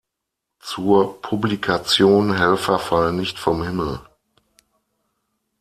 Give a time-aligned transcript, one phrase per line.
[0.59, 3.99] Zur Publikation "Helfer fallen nicht vom Himmel.